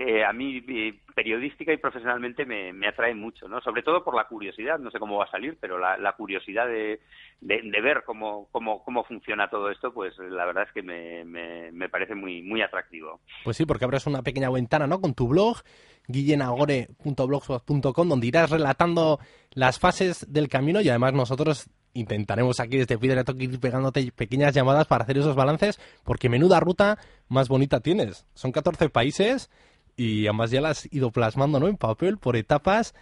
eh, 0.00 0.24
a 0.24 0.32
mí 0.32 0.62
eh, 0.68 0.94
periodística 1.12 1.72
y 1.72 1.76
profesionalmente 1.76 2.46
me, 2.46 2.86
atrae 2.86 3.16
mucho, 3.16 3.48
¿no? 3.48 3.60
Sobre 3.60 3.82
todo 3.82 4.04
por 4.04 4.14
la 4.14 4.28
curiosidad, 4.28 4.78
no 4.78 4.92
sé 4.92 5.00
cómo 5.00 5.18
va 5.18 5.24
a 5.24 5.30
salir, 5.30 5.58
pero 5.60 5.76
la, 5.76 5.98
la 5.98 6.12
curiosidad 6.12 6.68
de, 6.68 7.00
de, 7.40 7.80
ver 7.80 8.04
cómo, 8.06 8.46
cómo, 8.52 8.84
cómo 8.84 9.02
funciona 9.02 9.50
todo 9.50 9.72
esto, 9.72 9.92
pues 9.92 10.16
la 10.18 10.46
verdad 10.46 10.66
es 10.68 10.72
que 10.72 10.82
me, 10.82 11.24
me, 11.24 11.72
me, 11.72 11.88
parece 11.88 12.14
muy, 12.14 12.42
muy 12.42 12.62
atractivo. 12.62 13.18
Pues 13.42 13.56
sí, 13.56 13.66
porque 13.66 13.86
abres 13.86 14.06
una 14.06 14.22
pequeña 14.22 14.50
ventana, 14.50 14.86
¿no? 14.86 15.00
Con 15.00 15.14
tu 15.14 15.26
blog, 15.26 15.62
guillenagore.blogspot.com, 16.06 18.08
donde 18.08 18.26
irás 18.28 18.50
relatando 18.50 19.18
las 19.50 19.80
fases 19.80 20.32
del 20.32 20.46
camino 20.46 20.80
y 20.80 20.90
además 20.90 21.12
nosotros 21.12 21.68
intentaremos 21.92 22.60
aquí 22.60 22.76
desde 22.76 22.98
Piedra 22.98 23.24
ir 23.36 23.58
pegándote 23.58 24.12
pequeñas 24.12 24.54
llamadas 24.54 24.86
para 24.86 25.02
hacer 25.02 25.18
esos 25.18 25.34
balances, 25.34 25.80
porque 26.04 26.28
menuda 26.28 26.60
ruta 26.60 26.98
más 27.26 27.48
bonita 27.48 27.80
tienes. 27.80 28.28
Son 28.34 28.52
14 28.52 28.90
países 28.90 29.50
y 29.98 30.28
además 30.28 30.52
ya 30.52 30.60
la 30.60 30.70
has 30.70 30.90
ido 30.94 31.10
plasmando 31.10 31.58
¿no? 31.58 31.66
en 31.66 31.76
papel 31.76 32.18
por 32.18 32.36
etapas. 32.36 32.94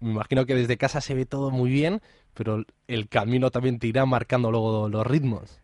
Me 0.00 0.10
imagino 0.10 0.44
que 0.46 0.56
desde 0.56 0.76
casa 0.76 1.00
se 1.00 1.14
ve 1.14 1.26
todo 1.26 1.52
muy 1.52 1.70
bien, 1.70 2.00
pero 2.34 2.64
el 2.88 3.08
camino 3.08 3.52
también 3.52 3.78
te 3.78 3.86
irá 3.86 4.04
marcando 4.04 4.50
luego 4.50 4.88
los 4.88 5.06
ritmos. 5.06 5.62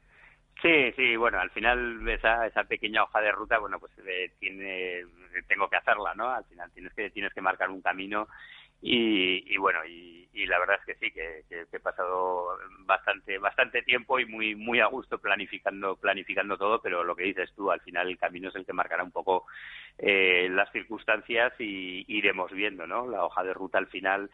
Sí, 0.62 0.93
sí, 0.95 1.17
bueno, 1.17 1.41
al 1.41 1.50
final 1.50 2.09
esa, 2.09 2.47
esa 2.47 2.62
pequeña 2.65 3.03
hoja 3.03 3.21
de 3.21 3.33
ruta, 3.33 3.59
bueno, 3.59 3.81
pues 3.81 3.91
eh, 4.07 4.31
tiene, 4.39 5.05
tengo 5.49 5.69
que 5.69 5.77
hacerla, 5.77 6.15
¿no? 6.15 6.31
Al 6.31 6.45
final 6.45 6.71
tienes 6.71 6.95
que, 6.95 7.11
tienes 7.11 7.35
que 7.35 7.41
marcar 7.41 7.69
un 7.69 7.83
camino 7.83 8.29
y, 8.81 9.53
y 9.53 9.57
bueno, 9.57 9.81
y, 9.85 10.20
y, 10.33 10.47
la 10.47 10.59
verdad 10.59 10.79
es 10.81 10.87
que 10.87 11.07
sí, 11.07 11.13
que, 11.13 11.45
que, 11.49 11.67
he 11.73 11.81
pasado 11.81 12.59
bastante 12.81 13.39
bastante 13.39 13.83
tiempo 13.83 14.19
y 14.19 14.27
muy 14.27 14.55
muy 14.55 14.81
a 14.81 14.87
gusto 14.87 15.19
planificando 15.19 15.97
planificando 15.97 16.57
todo, 16.57 16.81
pero 16.81 17.05
lo 17.05 17.17
que 17.17 17.25
dices 17.25 17.53
tú, 17.55 17.71
al 17.71 17.81
final 17.81 18.09
el 18.09 18.19
camino 18.19 18.49
es 18.49 18.55
el 18.57 18.67
que 18.67 18.73
marcará 18.73 19.03
un 19.03 19.13
poco 19.13 19.47
eh, 19.99 20.49
las 20.51 20.71
circunstancias 20.73 21.53
y 21.59 22.05
iremos 22.09 22.51
viendo, 22.53 22.87
¿no? 22.87 23.07
La 23.09 23.25
hoja 23.25 23.43
de 23.43 23.55
ruta 23.55 23.79
al 23.79 23.89
final 23.89 24.31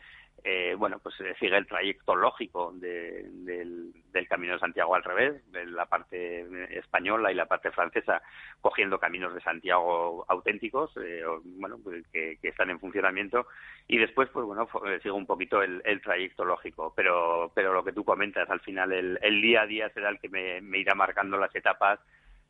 eh, 0.48 0.76
bueno, 0.78 1.00
pues 1.00 1.20
eh, 1.22 1.34
sigue 1.40 1.56
el 1.56 1.66
trayecto 1.66 2.14
lógico 2.14 2.72
del, 2.72 3.92
Camino 4.28 4.54
de 4.54 4.60
Santiago 4.60 4.94
al 4.94 5.02
revés, 5.02 5.50
de 5.50 5.66
la 5.66 5.86
parte 5.86 6.46
española 6.70 7.32
y 7.32 7.34
la 7.34 7.46
parte 7.46 7.70
francesa, 7.72 8.22
cogiendo 8.60 8.98
caminos 8.98 9.34
de 9.34 9.40
Santiago 9.40 10.24
auténticos, 10.28 10.96
eh, 10.98 11.22
bueno, 11.44 11.78
pues, 11.82 12.06
que, 12.12 12.38
están 12.42 12.70
en 12.70 12.78
funcionamiento, 12.78 13.46
y 13.88 13.98
después, 13.98 14.28
pues 14.30 14.46
bueno, 14.46 14.68
sigue 15.02 15.10
un 15.10 15.26
poquito 15.26 15.62
el, 15.62 16.00
trayecto 16.00 16.44
lógico, 16.44 16.92
pero, 16.94 17.50
pero 17.54 17.72
lo 17.72 17.84
que 17.84 17.92
tú 17.92 18.04
comentas, 18.04 18.48
al 18.48 18.60
final 18.60 18.92
el, 18.92 19.42
día 19.42 19.62
a 19.62 19.66
día 19.66 19.90
será 19.90 20.08
el 20.10 20.20
que 20.20 20.28
me, 20.28 20.78
irá 20.78 20.94
marcando 20.94 21.36
las 21.38 21.54
etapas 21.54 21.98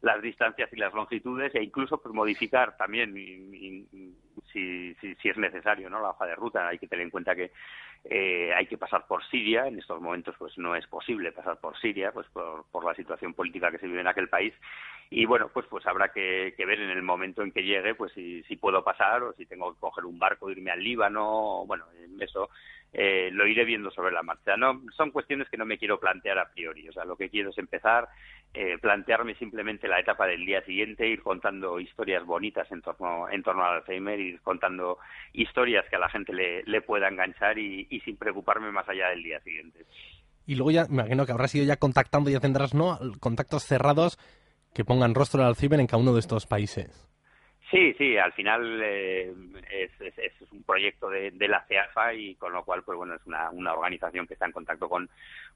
las 0.03 0.21
distancias 0.23 0.71
y 0.73 0.77
las 0.77 0.93
longitudes 0.95 1.55
e 1.55 1.63
incluso 1.63 1.99
pues 1.99 2.15
modificar 2.15 2.77
también 2.77 3.15
si, 3.15 3.87
si, 4.53 4.95
si, 4.95 5.29
es 5.29 5.37
necesario 5.37 5.89
no 5.91 6.01
la 6.01 6.11
hoja 6.11 6.27
de 6.27 6.35
ruta. 6.35 6.69
Hay 6.69 6.79
que 6.79 6.87
tener 6.87 7.05
en 7.05 7.11
cuenta 7.11 7.35
que 7.35 7.53
eh, 8.09 8.53
hay 8.55 8.67
que 8.67 8.79
pasar 8.79 9.07
por 9.09 9.25
Siria 9.27 9.67
en 9.67 9.79
estos 9.79 10.01
momentos 10.01 10.35
pues 10.39 10.57
no 10.59 10.77
es 10.77 10.87
posible 10.87 11.33
pasar 11.33 11.59
por 11.59 11.77
Siria 11.81 12.13
pues 12.13 12.27
por, 12.29 12.85
la 12.85 12.95
situación 12.95 13.35
política 13.35 13.73
que 13.73 13.79
se 13.79 13.87
vive 13.89 14.01
en 14.01 14.07
aquel 14.07 14.29
país 14.29 14.55
y 15.11 15.25
bueno 15.27 15.51
pues 15.53 15.67
pues 15.69 15.85
habrá 15.87 16.13
que, 16.13 16.55
ver 16.57 16.81
en 16.81 16.91
el 16.91 17.03
momento 17.03 17.43
en 17.43 17.51
que 17.51 17.65
llegue 17.65 17.97
pues 17.97 18.13
si, 18.13 18.43
puedo 18.61 18.85
pasar 18.85 19.25
o 19.25 19.33
si 19.33 19.45
tengo 19.47 19.75
que 19.75 19.81
coger 19.81 20.05
un 20.05 20.21
barco 20.21 20.51
irme 20.51 20.71
al 20.71 20.85
Líbano 20.85 21.65
bueno 21.67 21.85
eso 22.21 22.49
eh, 22.93 23.29
lo 23.31 23.47
iré 23.47 23.67
viendo 23.67 23.91
sobre 23.91 24.11
la 24.11 24.23
marcha. 24.23 24.57
No, 24.57 24.81
son 24.97 25.11
cuestiones 25.11 25.49
que 25.51 25.59
no 25.59 25.67
me 25.67 25.77
quiero 25.77 26.01
plantear 26.01 26.39
a 26.39 26.51
priori. 26.51 26.89
O 26.89 26.93
sea, 26.93 27.05
lo 27.05 27.15
que 27.17 27.29
quiero 27.29 27.51
es 27.51 27.59
empezar, 27.59 28.09
eh, 28.55 28.79
plantearme 28.81 29.35
simplemente 29.35 29.87
la 29.87 30.01
etapa 30.01 30.27
del 30.27 30.47
día 30.47 30.63
siguiente, 30.63 31.07
ir 31.07 31.23
contando 31.23 31.79
historias 31.79 32.25
bonitas 32.25 32.71
en 32.73 32.81
torno, 32.81 33.29
en 33.29 33.43
torno 33.43 33.65
al 33.65 33.77
Alzheimer, 33.77 34.19
ir 34.19 34.41
contando 34.41 34.99
historias 35.35 35.85
que 35.91 35.97
a 35.97 35.99
la 35.99 36.09
gente 36.09 36.33
le, 36.33 36.81
pueda 36.81 37.09
enganchar 37.09 37.59
y 37.59 37.96
sin 38.01 38.17
preocuparme 38.17 38.71
más 38.73 38.89
allá 38.89 39.09
del 39.11 39.23
día 39.23 39.41
siguiente. 39.41 39.87
y 40.47 40.55
luego 40.55 40.71
ya, 40.71 40.87
me 40.87 41.03
imagino 41.03 41.27
que 41.27 41.33
habrás 41.33 41.55
ido 41.55 41.65
ya 41.65 41.77
contactando, 41.77 42.31
ya 42.31 42.41
tendrás, 42.41 42.75
¿no? 42.75 42.99
Contactos 43.21 43.65
cerrados 43.65 44.19
que 44.73 44.85
pongan 44.85 45.15
rostro 45.15 45.45
al 45.45 45.57
ciber 45.57 45.81
en 45.81 45.87
cada 45.87 46.03
uno 46.03 46.13
de 46.13 46.21
estos 46.21 46.47
países. 46.47 47.09
Sí, 47.77 47.93
sí, 47.99 48.17
al 48.17 48.33
final 48.33 48.81
eh, 48.83 49.35
es, 49.71 50.51
un 50.51 50.63
proyecto 50.63 51.11
de, 51.11 51.31
de, 51.33 51.47
la 51.47 51.63
CEAFA 51.67 52.15
y 52.15 52.35
con 52.37 52.55
lo 52.55 52.65
cual, 52.65 52.83
pues 52.83 52.97
bueno, 52.97 53.15
es 53.17 53.27
una, 53.27 53.51
una 53.51 53.75
organización 53.75 54.27
que 54.27 54.33
está 54.33 54.47
en 54.47 54.53
contacto 54.53 54.89
con, 54.89 55.11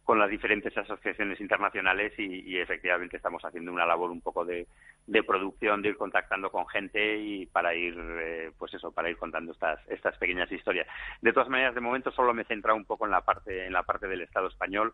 con 0.05 0.19
las 0.19 0.29
diferentes 0.29 0.77
asociaciones 0.77 1.41
internacionales 1.41 2.13
y, 2.19 2.59
efectivamente 2.59 3.17
estamos 3.17 3.43
haciendo 3.43 3.73
una 3.73 3.87
labor 3.87 4.11
un 4.11 4.21
poco 4.21 4.45
de, 4.45 4.67
de, 5.07 5.23
producción, 5.23 5.81
de 5.81 5.91
ir 5.91 5.97
contactando 5.97 6.51
con 6.51 6.69
gente 6.69 7.17
y 7.17 7.47
para 7.47 7.75
ir, 7.75 7.97
eh, 7.99 8.51
pues 8.59 8.75
eso, 8.75 8.93
para 8.93 9.09
ir 9.09 9.17
contando 9.17 9.53
estas, 9.53 9.81
estas 9.89 10.19
pequeñas 10.19 10.53
historias. 10.53 10.87
De 11.23 11.33
todas 11.33 11.49
maneras, 11.49 11.75
de 11.75 11.81
momento 11.81 12.11
solo 12.11 12.35
me 12.35 12.43
he 12.43 12.45
centrado 12.45 12.77
un 12.77 12.85
poco 12.85 13.07
en 13.07 13.13
la 13.13 13.23
parte, 13.23 13.65
en 13.65 13.73
la 13.73 13.83
parte 13.83 14.09
del 14.09 14.21
Estado 14.21 14.49
español. 14.49 14.93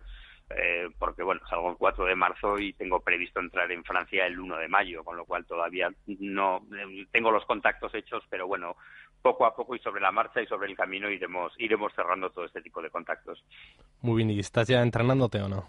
Eh, 0.51 0.89
porque 0.99 1.25
bueno, 1.25 1.41
salgo 1.49 1.71
el 1.71 1.77
4 1.77 2.05
de 2.05 2.15
marzo 2.15 2.59
y 2.59 2.73
tengo 2.75 3.01
previsto 3.01 3.41
entrar 3.41 3.71
en 3.73 3.83
Francia 3.83 4.27
el 4.27 4.39
1 4.39 4.59
de 4.59 4.69
mayo, 4.69 5.03
con 5.03 5.17
lo 5.17 5.25
cual 5.25 5.45
todavía 5.45 5.91
no 6.21 6.63
tengo 7.11 7.33
los 7.33 7.45
contactos 7.47 7.93
hechos, 7.95 8.23
pero 8.31 8.47
bueno, 8.47 8.77
poco 9.23 9.45
a 9.45 9.57
poco 9.57 9.75
y 9.75 9.81
sobre 9.81 10.01
la 10.01 10.13
marcha 10.13 10.41
y 10.41 10.47
sobre 10.47 10.71
el 10.71 10.77
camino 10.77 11.11
iremos 11.11 11.53
iremos 11.59 11.93
cerrando 11.95 12.31
todo 12.31 12.45
este 12.45 12.63
tipo 12.63 12.81
de 12.81 12.91
contactos. 12.91 13.43
Muy 14.03 14.19
bien, 14.19 14.31
¿y 14.31 14.39
estás 14.39 14.69
ya 14.69 14.83
entrenándote 14.83 15.41
o 15.41 15.49
no? 15.49 15.69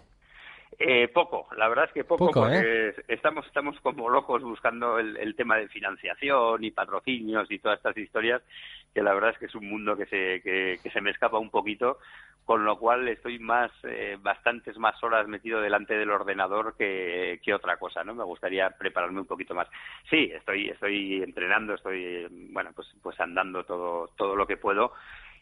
Eh, 0.78 1.08
poco, 1.08 1.48
la 1.56 1.68
verdad 1.68 1.86
es 1.86 1.92
que 1.92 2.04
poco, 2.04 2.30
porque 2.30 2.90
¿eh? 2.90 2.94
estamos 3.08 3.44
estamos 3.46 3.80
como 3.80 4.08
locos 4.08 4.42
buscando 4.42 5.00
el, 5.00 5.16
el, 5.16 5.34
tema 5.34 5.56
de 5.56 5.66
financiación 5.66 6.62
y 6.62 6.70
patrocinios 6.70 7.50
y 7.50 7.58
todas 7.58 7.78
estas 7.78 7.96
historias 7.96 8.42
que 8.94 9.02
la 9.02 9.12
verdad 9.12 9.30
es 9.30 9.38
que 9.38 9.46
es 9.46 9.54
un 9.56 9.68
mundo 9.68 9.96
que 9.96 10.06
se 10.06 10.40
que, 10.40 10.78
que 10.80 10.90
se 10.90 11.00
me 11.00 11.10
escapa 11.10 11.38
un 11.38 11.50
poquito 11.50 11.98
con 12.48 12.64
lo 12.64 12.78
cual 12.78 13.06
estoy 13.08 13.38
más, 13.38 13.70
eh, 13.82 14.16
bastantes 14.22 14.78
más 14.78 15.04
horas 15.04 15.28
metido 15.28 15.60
delante 15.60 15.98
del 15.98 16.10
ordenador 16.10 16.74
que, 16.78 17.38
que, 17.44 17.52
otra 17.52 17.76
cosa, 17.76 18.02
¿no? 18.04 18.14
Me 18.14 18.24
gustaría 18.24 18.70
prepararme 18.70 19.20
un 19.20 19.26
poquito 19.26 19.54
más. 19.54 19.68
Sí, 20.08 20.30
estoy, 20.34 20.70
estoy 20.70 21.22
entrenando, 21.22 21.74
estoy, 21.74 22.26
bueno, 22.50 22.70
pues, 22.74 22.88
pues 23.02 23.20
andando 23.20 23.64
todo, 23.64 24.08
todo 24.16 24.34
lo 24.34 24.46
que 24.46 24.56
puedo. 24.56 24.94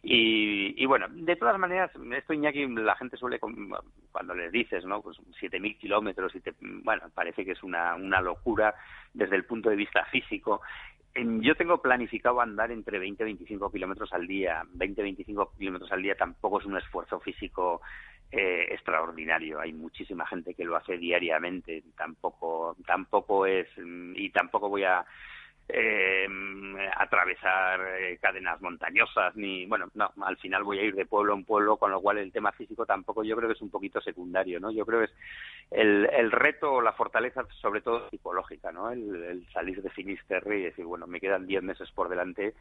Y, 0.03 0.75
y 0.83 0.85
bueno, 0.87 1.07
de 1.09 1.37
todas 1.37 1.57
maneras, 1.61 1.93
esto 2.13 2.33
Iñaki, 2.33 2.67
la 2.67 2.97
gente 2.97 3.17
suele, 3.17 3.39
cuando 3.39 4.35
les 4.35 4.51
dices, 4.51 4.85
¿no? 4.85 5.01
Pues 5.01 5.17
7.000 5.41 5.79
kilómetros 5.79 6.35
y 6.35 6.41
te, 6.41 6.55
bueno, 6.61 7.05
parece 7.15 7.45
que 7.45 7.53
es 7.53 7.63
una, 7.63 7.95
una 7.95 8.21
locura 8.21 8.75
desde 9.15 9.37
el 9.37 9.45
punto 9.45 9.71
de 9.71 9.77
vista 9.77 10.05
físico 10.07 10.61
yo 11.41 11.55
tengo 11.55 11.81
planificado 11.81 12.41
andar 12.41 12.71
entre 12.71 12.99
20 12.99 13.23
y 13.23 13.27
25 13.27 13.71
kilómetros 13.71 14.13
al 14.13 14.27
día. 14.27 14.63
20 14.75 15.03
25 15.03 15.53
kilómetros 15.59 15.91
al 15.93 16.03
día 16.03 16.15
tampoco 16.15 16.61
es 16.61 16.67
un 16.67 16.77
esfuerzo 16.77 17.21
físico 17.21 17.81
eh, 18.31 18.67
extraordinario. 18.71 19.61
Hay 19.61 19.73
muchísima 19.73 20.27
gente 20.27 20.55
que 20.55 20.65
lo 20.65 20.77
hace 20.77 20.99
diariamente. 20.99 21.83
Tampoco, 21.97 22.77
tampoco 22.87 23.47
es 23.47 23.69
y 23.77 24.31
tampoco 24.31 24.69
voy 24.69 24.85
a 24.85 25.05
eh, 25.69 26.27
atravesar 26.97 27.81
eh, 27.99 28.19
cadenas 28.21 28.61
montañosas 28.61 29.35
ni 29.37 29.67
bueno 29.67 29.87
no 29.95 30.13
al 30.25 30.37
final 30.37 30.63
voy 30.63 30.79
a 30.79 30.83
ir 30.83 30.95
de 30.95 31.07
pueblo 31.07 31.35
en 31.35 31.45
pueblo 31.45 31.77
con 31.77 31.91
lo 31.91 32.01
cual 32.01 32.19
el 32.19 32.33
tema 32.33 32.53
físico 32.53 32.87
tampoco 32.87 33.25
yo 33.25 33.37
creo 33.37 33.49
que 33.49 33.55
es 33.55 33.63
un 33.63 33.71
poquito 33.71 34.01
secundario 34.01 34.61
no 34.61 34.71
yo 34.71 34.87
creo 34.87 35.01
que 35.01 35.07
es 35.07 35.15
el, 35.73 36.09
el 36.13 36.31
reto 36.31 36.81
la 36.81 36.93
fortaleza 36.93 37.45
sobre 37.61 37.81
todo 37.81 38.09
psicológica 38.11 38.71
no 38.71 38.91
el, 38.91 39.47
salir 39.53 39.83
de 39.83 39.91
Finisterre 39.91 40.59
y 40.59 40.63
decir 40.65 40.85
bueno 40.85 41.07
me 41.07 41.21
quedan 41.21 41.47
10 41.47 41.63
meses 41.63 41.91
por 41.93 42.09
delante 42.09 42.55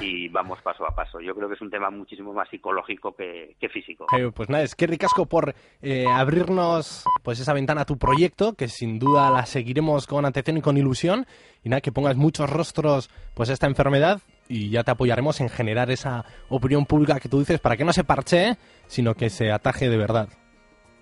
y 0.00 0.28
vamos 0.30 0.60
paso 0.62 0.86
a 0.86 0.94
paso 0.94 1.20
yo 1.20 1.34
creo 1.34 1.48
que 1.48 1.54
es 1.54 1.60
un 1.60 1.70
tema 1.70 1.90
muchísimo 1.90 2.32
más 2.32 2.48
psicológico 2.48 3.14
que, 3.14 3.56
físico. 3.72 4.06
Pues 4.34 4.48
nada 4.48 4.62
es 4.62 4.74
que 4.74 4.86
ricasco 4.86 5.26
por 5.26 5.54
eh, 5.82 6.06
abrirnos 6.08 7.04
pues 7.22 7.40
esa 7.40 7.52
ventana 7.52 7.82
a 7.82 7.84
tu 7.84 7.98
proyecto 7.98 8.54
que 8.54 8.68
sin 8.68 8.98
duda 8.98 9.30
la 9.30 9.46
seguiremos 9.46 10.06
con 10.06 10.24
atención 10.24 10.58
y 10.58 10.62
con 10.62 10.76
ilusión. 10.76 11.26
Y 11.62 11.68
nada 11.68 11.80
que 11.80 11.90
pongas 11.90 12.16
muchos 12.16 12.45
rostros 12.50 13.10
pues 13.34 13.48
esta 13.48 13.66
enfermedad 13.66 14.20
y 14.48 14.70
ya 14.70 14.84
te 14.84 14.90
apoyaremos 14.90 15.40
en 15.40 15.48
generar 15.48 15.90
esa 15.90 16.24
opinión 16.48 16.86
pública 16.86 17.20
que 17.20 17.28
tú 17.28 17.38
dices 17.38 17.60
para 17.60 17.76
que 17.76 17.84
no 17.84 17.92
se 17.92 18.04
parche, 18.04 18.56
sino 18.86 19.14
que 19.14 19.30
se 19.30 19.50
ataje 19.50 19.88
de 19.88 19.96
verdad. 19.96 20.28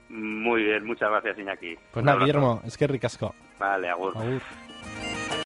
Muy 0.09 0.63
bien, 0.63 0.85
muchas 0.85 1.11
gracias 1.11 1.39
Iñaki. 1.39 1.77
Pues 1.93 2.05
nada, 2.05 2.19
Guillermo, 2.19 2.61
es 2.65 2.77
que 2.77 2.87
ricasco. 2.87 3.35
Vale, 3.59 3.89
agur. 3.89 4.15